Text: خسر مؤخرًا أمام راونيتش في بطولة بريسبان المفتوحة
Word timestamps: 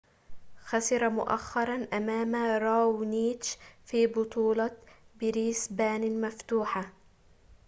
خسر 0.65 1.09
مؤخرًا 1.09 1.87
أمام 1.93 2.35
راونيتش 2.35 3.57
في 3.85 4.07
بطولة 4.07 4.71
بريسبان 5.21 6.03
المفتوحة 6.03 6.93